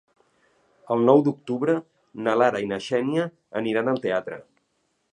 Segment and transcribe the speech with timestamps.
[0.95, 1.77] El nou d'octubre
[2.29, 3.31] na Lara i na Xènia
[3.63, 4.43] aniran al teatre.